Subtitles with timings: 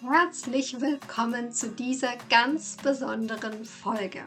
[0.00, 4.20] herzlich willkommen zu dieser ganz besonderen Folge.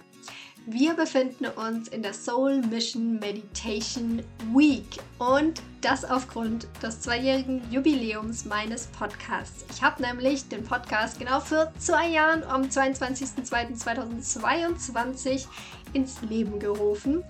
[0.65, 4.21] Wir befinden uns in der Soul Mission Meditation
[4.53, 9.63] Week und das aufgrund des zweijährigen Jubiläums meines Podcasts.
[9.71, 15.45] Ich habe nämlich den Podcast genau für zwei Jahren am 22.02.2022
[15.93, 17.23] ins Leben gerufen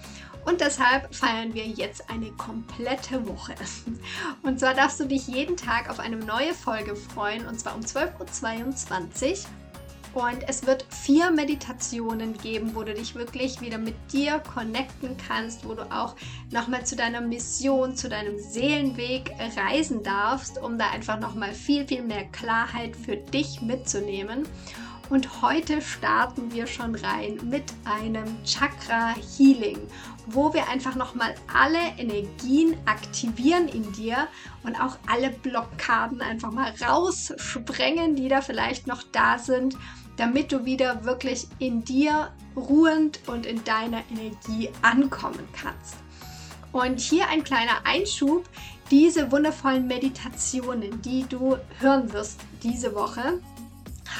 [0.45, 3.55] und deshalb feiern wir jetzt eine komplette Woche.
[4.43, 7.81] Und zwar darfst du dich jeden Tag auf eine neue Folge freuen, und zwar um
[7.81, 9.37] 12.22 Uhr.
[10.13, 15.65] Und es wird vier Meditationen geben, wo du dich wirklich wieder mit dir connecten kannst,
[15.65, 16.17] wo du auch
[16.51, 22.03] nochmal zu deiner Mission, zu deinem Seelenweg reisen darfst, um da einfach nochmal viel, viel
[22.03, 24.43] mehr Klarheit für dich mitzunehmen.
[25.11, 29.77] Und heute starten wir schon rein mit einem Chakra Healing,
[30.27, 34.29] wo wir einfach nochmal alle Energien aktivieren in dir
[34.63, 39.75] und auch alle Blockaden einfach mal raussprengen, die da vielleicht noch da sind,
[40.15, 45.97] damit du wieder wirklich in dir ruhend und in deiner Energie ankommen kannst.
[46.71, 48.47] Und hier ein kleiner Einschub.
[48.89, 53.41] Diese wundervollen Meditationen, die du hören wirst diese Woche,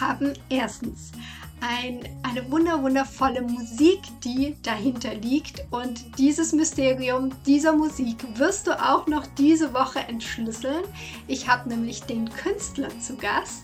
[0.02, 1.12] haben erstens
[1.62, 5.64] ein, eine wunder wundervolle Musik, die dahinter liegt.
[5.70, 10.84] Und dieses Mysterium dieser Musik wirst du auch noch diese Woche entschlüsseln.
[11.28, 13.64] Ich habe nämlich den Künstler zu Gast.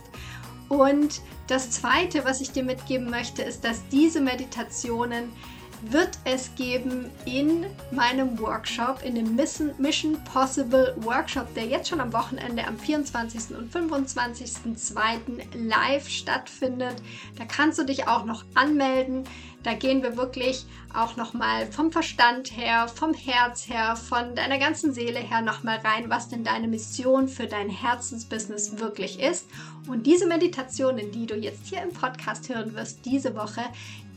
[0.70, 5.32] Und das Zweite, was ich dir mitgeben möchte, ist, dass diese Meditationen
[5.82, 12.14] wird es geben in meinem Workshop, in dem Mission Possible Workshop, der jetzt schon am
[12.14, 13.56] Wochenende am 24.
[13.58, 15.56] und 25.02.
[15.56, 16.96] live stattfindet.
[17.38, 19.24] Da kannst du dich auch noch anmelden.
[19.64, 24.94] Da gehen wir wirklich auch nochmal vom Verstand her, vom Herz her, von deiner ganzen
[24.94, 29.48] Seele her nochmal rein, was denn deine Mission für dein Herzensbusiness wirklich ist.
[29.88, 33.62] Und diese Meditationen, die du jetzt hier im Podcast hören wirst, diese Woche,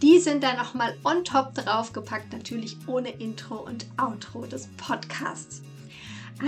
[0.03, 5.63] die sind dann nochmal on top draufgepackt, natürlich ohne Intro und Outro des Podcasts.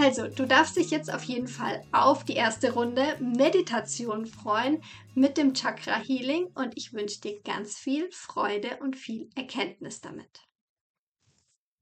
[0.01, 4.83] Also, du darfst dich jetzt auf jeden Fall auf die erste Runde Meditation freuen
[5.15, 10.41] mit dem Chakra Healing und ich wünsche dir ganz viel Freude und viel Erkenntnis damit.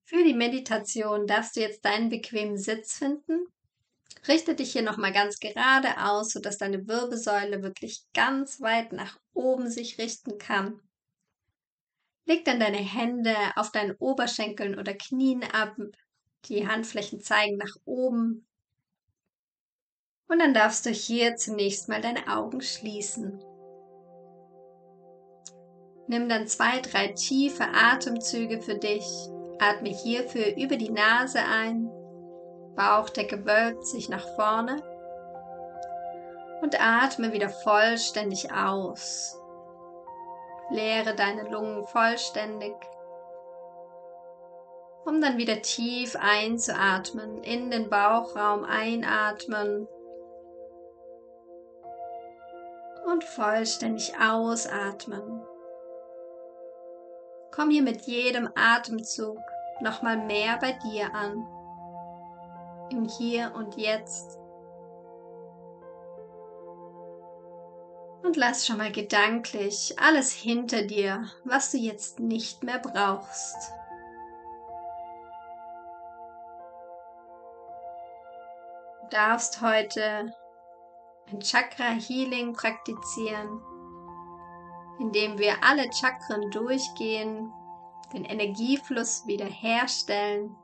[0.05, 3.47] Für die Meditation darfst du jetzt deinen bequemen Sitz finden.
[4.27, 9.71] Richte dich hier nochmal ganz gerade aus, sodass deine Wirbelsäule wirklich ganz weit nach oben
[9.71, 10.81] sich richten kann.
[12.27, 15.77] Leg dann deine Hände auf deinen Oberschenkeln oder Knien ab.
[16.47, 18.47] Die Handflächen zeigen nach oben.
[20.29, 23.43] Und dann darfst du hier zunächst mal deine Augen schließen.
[26.07, 29.05] Nimm dann zwei, drei tiefe Atemzüge für dich.
[29.61, 31.91] Atme hierfür über die Nase ein.
[32.75, 34.83] Bauchdecke wölbt sich nach vorne.
[36.63, 39.40] Und atme wieder vollständig aus.
[40.71, 42.75] Leere deine Lungen vollständig,
[45.05, 49.89] um dann wieder tief einzuatmen, in den Bauchraum einatmen
[53.07, 55.43] und vollständig ausatmen.
[57.51, 59.39] Komm hier mit jedem Atemzug
[59.81, 61.47] nochmal mehr bei dir an,
[62.91, 64.40] im Hier und Jetzt.
[68.31, 73.57] Und lass schon mal gedanklich alles hinter dir, was du jetzt nicht mehr brauchst.
[79.03, 80.33] Du darfst heute
[81.27, 83.61] ein Chakra Healing praktizieren,
[85.01, 87.53] indem wir alle Chakren durchgehen,
[88.13, 90.55] den Energiefluss wiederherstellen,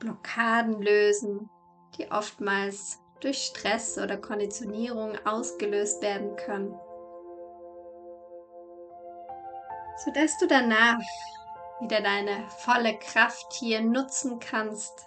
[0.00, 1.48] Blockaden lösen,
[1.96, 6.74] die oftmals durch Stress oder Konditionierung ausgelöst werden können.
[10.04, 10.98] Sodass du danach
[11.80, 15.06] wieder deine volle Kraft hier nutzen kannst,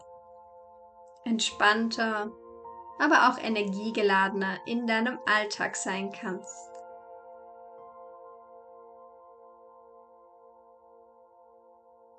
[1.26, 2.32] entspannter,
[3.00, 6.70] aber auch energiegeladener in deinem Alltag sein kannst.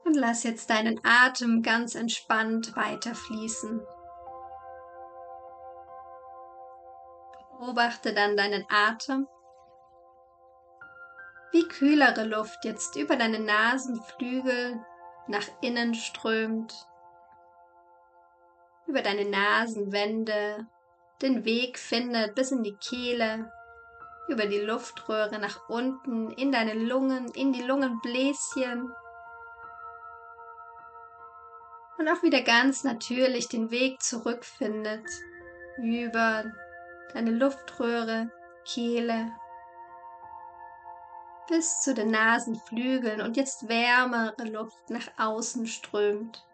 [0.04, 3.80] Und lass jetzt deinen Atem ganz entspannt weiterfließen.
[7.66, 9.26] Beobachte dann deinen Atem,
[11.50, 14.80] wie kühlere Luft jetzt über deine Nasenflügel
[15.26, 16.86] nach innen strömt,
[18.86, 20.68] über deine Nasenwände
[21.22, 23.50] den Weg findet bis in die Kehle,
[24.28, 28.92] über die Luftröhre nach unten, in deine Lungen, in die Lungenbläschen.
[31.98, 35.04] Und auch wieder ganz natürlich den Weg zurückfindet
[35.78, 36.44] über
[37.12, 38.30] deine Luftröhre
[38.64, 39.32] Kehle
[41.48, 46.44] bis zu den Nasenflügeln und jetzt wärmere Luft nach außen strömt.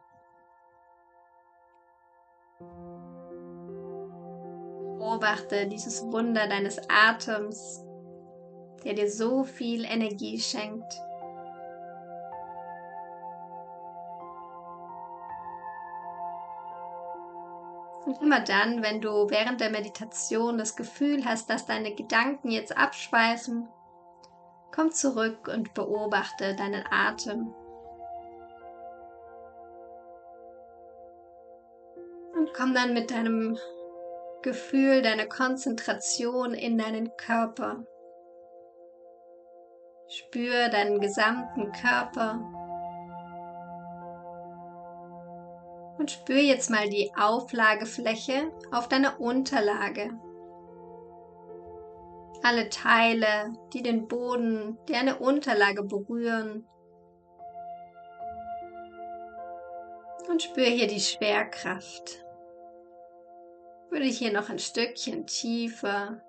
[4.98, 7.80] Beobachte dieses Wunder deines Atems,
[8.84, 10.92] der dir so viel Energie schenkt.
[18.04, 22.76] Und immer dann, wenn du während der Meditation das Gefühl hast, dass deine Gedanken jetzt
[22.76, 23.68] abschweifen,
[24.74, 27.54] komm zurück und beobachte deinen Atem.
[32.34, 33.56] Und komm dann mit deinem
[34.42, 37.84] Gefühl, deiner Konzentration in deinen Körper.
[40.08, 42.61] Spür deinen gesamten Körper.
[46.02, 50.10] Und spür jetzt mal die Auflagefläche auf deiner Unterlage.
[52.42, 56.66] Alle Teile, die den Boden, die eine Unterlage berühren.
[60.28, 62.24] Und spür hier die Schwerkraft.
[63.90, 66.20] Würde hier noch ein Stückchen tiefer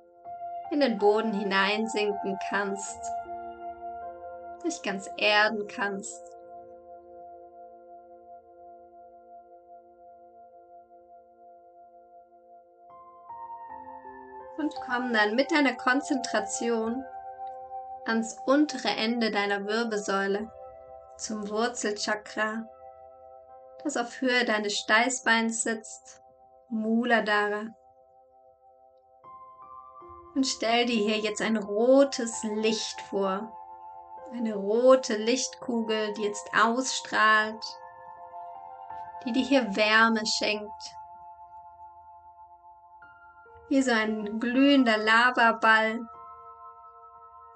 [0.69, 3.01] in den Boden hineinsinken kannst,
[4.63, 6.21] dich ganz erden kannst.
[14.63, 17.03] Und komm dann mit deiner Konzentration
[18.05, 20.49] ans untere Ende deiner Wirbelsäule,
[21.17, 22.65] zum Wurzelchakra,
[23.83, 26.21] das auf Höhe deines Steißbeins sitzt,
[26.69, 27.65] Muladhara.
[30.33, 33.51] Und stell dir hier jetzt ein rotes Licht vor,
[34.31, 37.63] eine rote Lichtkugel, die jetzt ausstrahlt,
[39.25, 40.95] die dir hier Wärme schenkt,
[43.73, 46.07] wie so ein glühender Lavaball,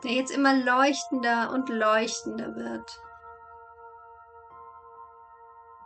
[0.04, 3.00] der jetzt immer leuchtender und leuchtender wird.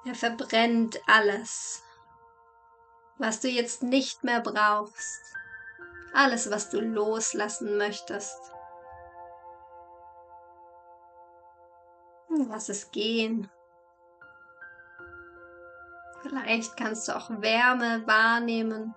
[0.05, 1.83] Er verbrennt alles,
[3.17, 5.35] was du jetzt nicht mehr brauchst,
[6.13, 8.39] alles, was du loslassen möchtest.
[12.47, 13.51] Lass es gehen.
[16.21, 18.95] Vielleicht kannst du auch Wärme wahrnehmen.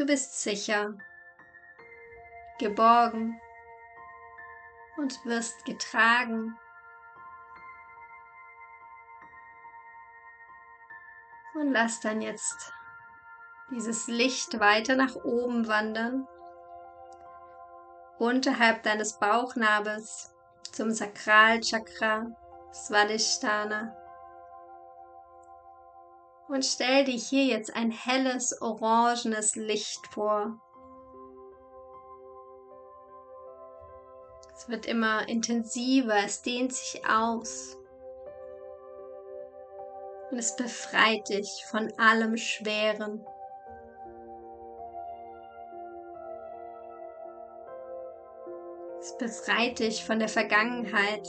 [0.00, 0.94] Du bist sicher,
[2.58, 3.38] geborgen
[4.96, 6.56] und wirst getragen.
[11.52, 12.72] Und lass dann jetzt
[13.70, 16.26] dieses Licht weiter nach oben wandern,
[18.18, 20.34] unterhalb deines Bauchnabels
[20.72, 22.24] zum Sakralchakra,
[22.72, 23.99] Svadhisthana
[26.50, 30.58] und stell dir hier jetzt ein helles orangenes Licht vor.
[34.56, 37.76] Es wird immer intensiver, es dehnt sich aus.
[40.30, 43.24] Und es befreit dich von allem Schweren.
[49.00, 51.26] Es befreit dich von der Vergangenheit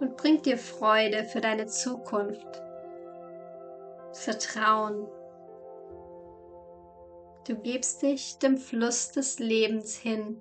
[0.00, 2.69] und bringt dir Freude für deine Zukunft.
[4.12, 5.06] Vertrauen.
[7.46, 10.40] Du gibst dich dem Fluss des Lebens hin.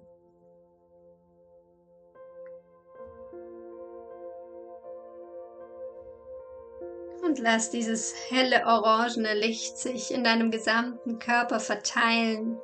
[7.23, 12.59] Und lass dieses helle orangene Licht sich in deinem gesamten Körper verteilen.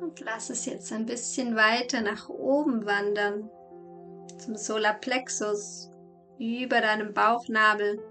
[0.00, 3.48] Und lass es jetzt ein bisschen weiter nach oben wandern
[4.38, 5.90] zum Solarplexus
[6.38, 8.02] über deinem Bauchnabel,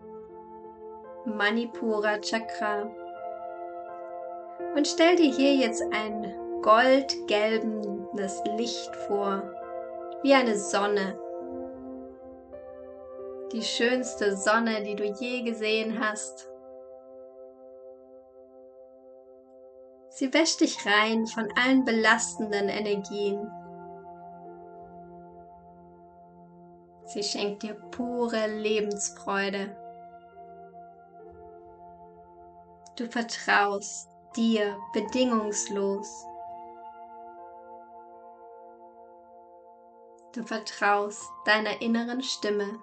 [1.26, 2.90] Manipura Chakra.
[4.76, 9.44] Und stell dir hier jetzt ein goldgelbenes Licht vor,
[10.24, 11.20] wie eine Sonne.
[13.52, 16.48] Die schönste Sonne, die du je gesehen hast.
[20.10, 23.50] Sie wäscht dich rein von allen belastenden Energien.
[27.14, 29.76] Sie schenkt dir pure Lebensfreude.
[32.96, 36.26] Du vertraust dir bedingungslos.
[40.34, 42.80] Du vertraust deiner inneren Stimme.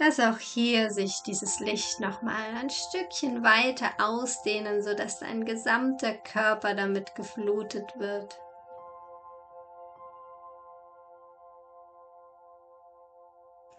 [0.00, 6.74] Lass auch hier sich dieses Licht nochmal ein Stückchen weiter ausdehnen, sodass dein gesamter Körper
[6.74, 8.36] damit geflutet wird.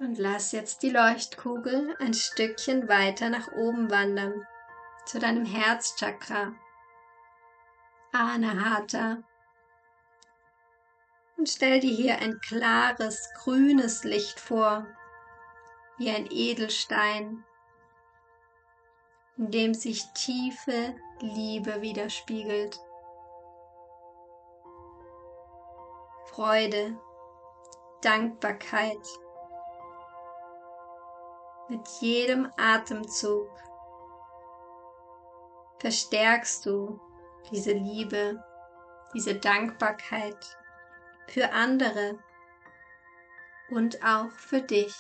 [0.04, 4.46] Und lass jetzt die Leuchtkugel ein Stückchen weiter nach oben wandern,
[5.06, 6.54] zu deinem Herzchakra,
[8.12, 9.24] Anahata.
[11.38, 14.86] Und stell dir hier ein klares, grünes Licht vor,
[15.98, 17.46] wie ein Edelstein,
[19.38, 22.78] in dem sich tiefe Liebe widerspiegelt.
[26.26, 27.00] Freude,
[28.02, 29.23] Dankbarkeit.
[31.70, 33.48] Mit jedem Atemzug
[35.80, 37.00] verstärkst du
[37.52, 38.44] diese Liebe,
[39.14, 40.58] diese Dankbarkeit
[41.28, 42.20] für andere
[43.70, 44.96] und auch für dich.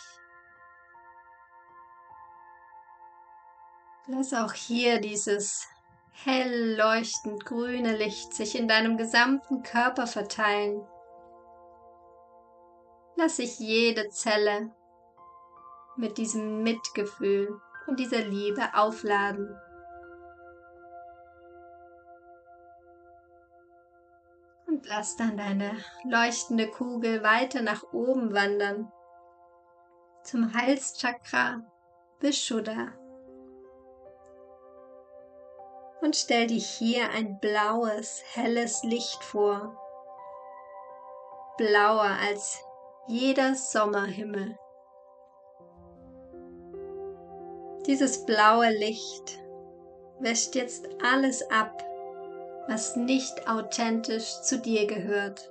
[4.08, 5.68] Lass auch hier dieses
[6.12, 10.86] hell leuchtend grüne Licht sich in deinem gesamten Körper verteilen.
[13.16, 14.74] Lass sich jede Zelle
[15.96, 19.56] mit diesem Mitgefühl und dieser Liebe aufladen.
[24.68, 28.92] Und lass dann deine leuchtende Kugel weiter nach oben wandern
[30.24, 31.62] zum Halschakra
[32.20, 32.94] Vishuddha
[36.04, 39.78] und stell dir hier ein blaues, helles Licht vor.
[41.58, 42.62] Blauer als
[43.08, 44.58] jeder Sommerhimmel.
[47.86, 49.40] Dieses blaue Licht
[50.20, 51.84] wäscht jetzt alles ab,
[52.68, 55.50] was nicht authentisch zu dir gehört.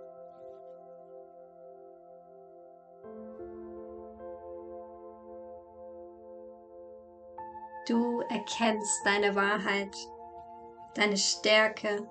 [7.87, 9.95] Du erkennst deine Wahrheit
[10.95, 12.07] deine Stärke,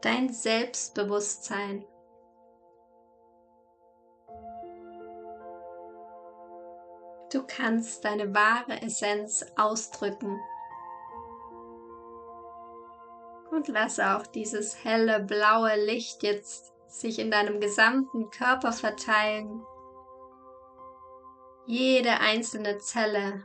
[0.00, 1.84] dein Selbstbewusstsein.
[7.34, 10.40] Du kannst deine wahre Essenz ausdrücken.
[13.50, 19.66] Und lass auch dieses helle blaue Licht jetzt sich in deinem gesamten Körper verteilen.
[21.66, 23.44] Jede einzelne Zelle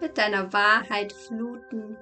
[0.00, 1.95] mit deiner Wahrheit fluten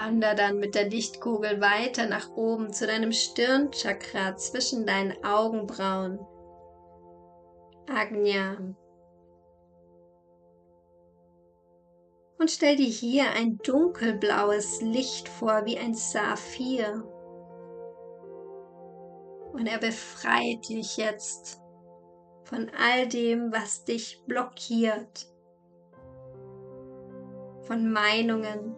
[0.00, 6.18] wander dann mit der Lichtkugel weiter nach oben zu deinem Stirnchakra zwischen deinen Augenbrauen.
[7.86, 8.56] Agnya.
[12.38, 17.04] Und stell dir hier ein dunkelblaues Licht vor wie ein Saphir.
[19.52, 21.60] Und er befreit dich jetzt
[22.44, 25.26] von all dem, was dich blockiert,
[27.66, 28.74] von Meinungen,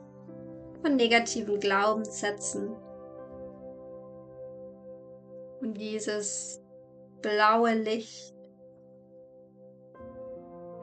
[0.82, 2.76] von negativen Glaubenssätzen.
[5.60, 6.60] Und dieses
[7.22, 8.34] blaue Licht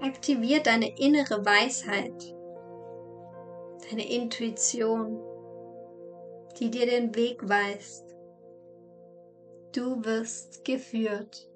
[0.01, 2.33] aktiviert deine innere Weisheit,
[3.89, 5.21] deine Intuition,
[6.57, 8.15] die dir den Weg weist.
[9.73, 11.48] Du wirst geführt.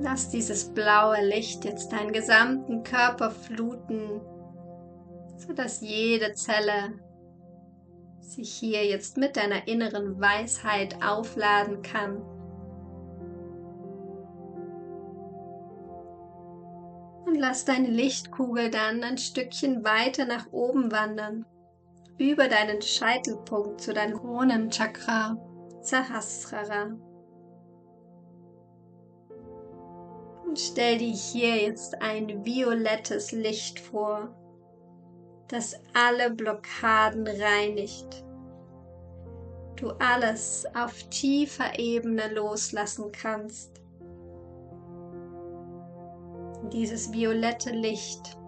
[0.00, 4.20] Lass dieses blaue Licht jetzt deinen gesamten Körper fluten,
[5.36, 7.00] sodass jede Zelle
[8.20, 12.22] sich hier jetzt mit deiner inneren Weisheit aufladen kann.
[17.26, 21.44] Und lass deine Lichtkugel dann ein Stückchen weiter nach oben wandern,
[22.18, 25.36] über deinen Scheitelpunkt zu deinem Kronenchakra,
[25.80, 26.96] Sahasrara.
[30.48, 34.34] Und stell dir hier jetzt ein violettes Licht vor,
[35.48, 38.24] das alle Blockaden reinigt.
[39.76, 43.82] Du alles auf tiefer Ebene loslassen kannst.
[46.72, 48.38] Dieses violette Licht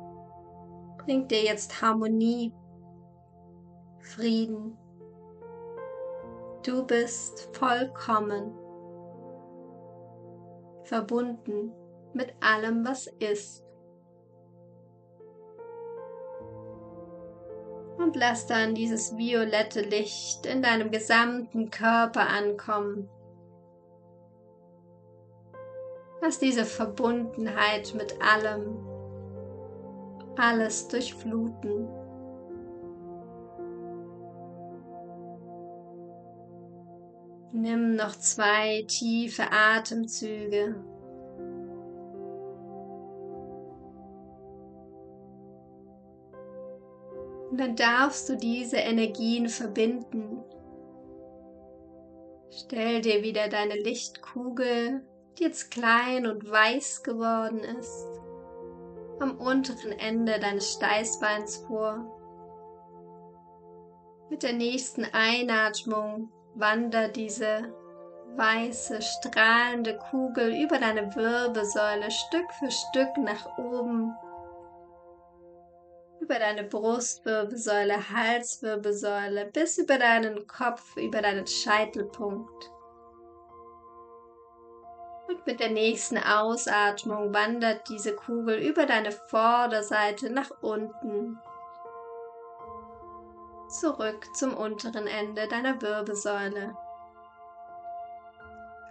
[1.05, 2.55] bringt dir jetzt Harmonie,
[3.99, 4.75] Frieden.
[6.63, 8.55] Du bist vollkommen
[10.85, 11.73] verbunden
[12.13, 13.65] mit allem, was ist.
[17.99, 23.09] Und lass dann dieses violette Licht in deinem gesamten Körper ankommen.
[26.23, 28.87] Lass diese Verbundenheit mit allem,
[30.37, 31.89] alles durchfluten.
[37.53, 40.77] Nimm noch zwei tiefe Atemzüge.
[47.51, 50.43] Und dann darfst du diese Energien verbinden
[52.53, 55.07] Stell dir wieder deine Lichtkugel,
[55.39, 58.07] die jetzt klein und weiß geworden ist,
[59.21, 62.05] am unteren Ende deines Steißbeins vor.
[64.31, 67.73] Mit der nächsten Einatmung wandert diese
[68.37, 74.13] weiße, strahlende Kugel über deine Wirbelsäule Stück für Stück nach oben,
[76.31, 82.71] über deine Brustwirbelsäule, Halswirbelsäule, bis über deinen Kopf, über deinen Scheitelpunkt.
[85.27, 91.37] Und mit der nächsten Ausatmung wandert diese Kugel über deine Vorderseite nach unten,
[93.69, 96.77] zurück zum unteren Ende deiner Wirbelsäule.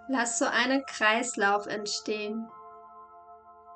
[0.10, 2.50] Lass so einen Kreislauf entstehen.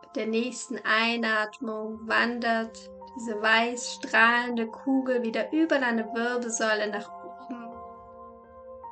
[0.01, 7.23] Mit der nächsten Einatmung wandert diese weiß strahlende Kugel wieder über deine Wirbelsäule nach oben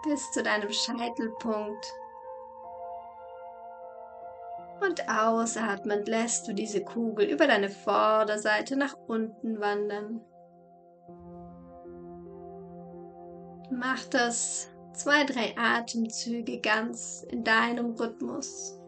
[0.04, 1.94] bis zu deinem Scheitelpunkt.
[4.82, 10.22] Und ausatmend lässt du diese Kugel über deine Vorderseite nach unten wandern.
[13.70, 18.81] Mach das zwei, drei Atemzüge ganz in deinem Rhythmus.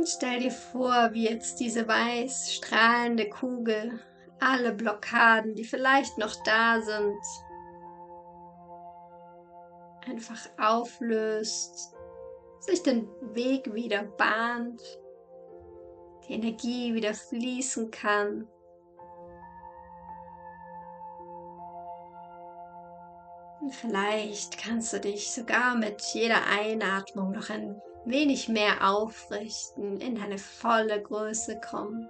[0.00, 4.00] Und stell dir vor, wie jetzt diese weiß strahlende Kugel
[4.40, 7.22] alle Blockaden, die vielleicht noch da sind,
[10.08, 11.94] einfach auflöst,
[12.60, 14.80] sich den Weg wieder bahnt,
[16.26, 18.48] die Energie wieder fließen kann.
[23.68, 30.38] Vielleicht kannst du dich sogar mit jeder Einatmung noch ein wenig mehr aufrichten, in deine
[30.38, 32.08] volle Größe kommen.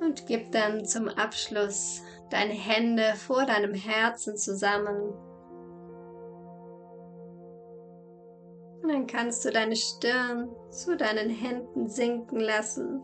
[0.00, 5.14] Und gib dann zum Abschluss deine Hände vor deinem Herzen zusammen.
[8.84, 13.02] Und dann kannst du deine Stirn zu deinen Händen sinken lassen.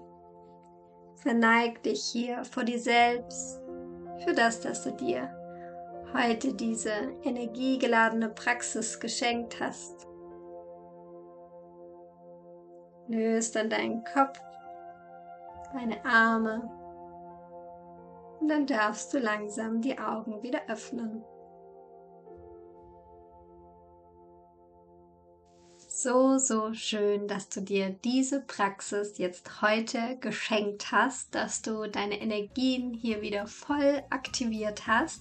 [1.16, 3.62] Verneig dich hier vor dir selbst
[4.22, 5.34] für das, dass du dir
[6.12, 10.06] heute diese energiegeladene Praxis geschenkt hast.
[13.08, 14.38] Löst dann deinen Kopf,
[15.72, 16.70] deine Arme
[18.38, 21.24] und dann darfst du langsam die Augen wieder öffnen.
[26.02, 32.22] So, so schön, dass du dir diese Praxis jetzt heute geschenkt hast, dass du deine
[32.22, 35.20] Energien hier wieder voll aktiviert hast.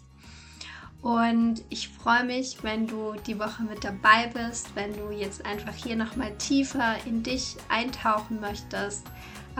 [1.02, 5.76] Und ich freue mich, wenn du die Woche mit dabei bist, wenn du jetzt einfach
[5.76, 9.06] hier nochmal tiefer in dich eintauchen möchtest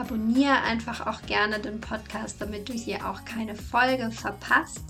[0.00, 4.84] abonniere einfach auch gerne den Podcast, damit du hier auch keine Folge verpasst.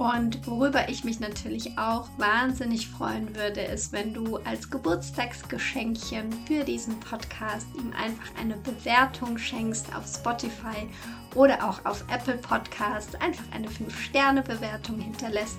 [0.00, 6.64] Und worüber ich mich natürlich auch wahnsinnig freuen würde, ist, wenn du als Geburtstagsgeschenkchen für
[6.64, 10.88] diesen Podcast ihm einfach eine Bewertung schenkst auf Spotify
[11.34, 15.58] oder auch auf Apple Podcasts, einfach eine 5-Sterne-Bewertung hinterlässt,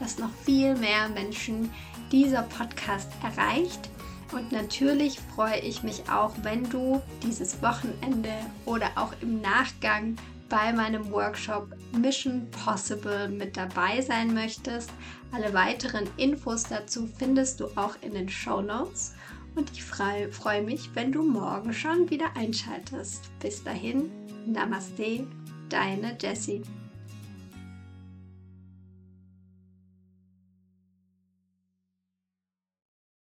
[0.00, 1.70] dass noch viel mehr Menschen
[2.10, 3.88] dieser Podcast erreicht.
[4.32, 8.32] Und natürlich freue ich mich auch, wenn du dieses Wochenende
[8.64, 10.16] oder auch im Nachgang
[10.48, 14.90] bei meinem Workshop Mission Possible mit dabei sein möchtest.
[15.32, 19.14] Alle weiteren Infos dazu findest du auch in den Show Notes.
[19.54, 23.30] Und ich freue mich, wenn du morgen schon wieder einschaltest.
[23.40, 24.10] Bis dahin,
[24.46, 25.26] Namaste,
[25.68, 26.62] deine Jessie.